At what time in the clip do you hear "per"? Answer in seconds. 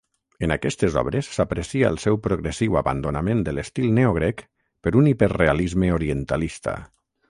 4.89-4.99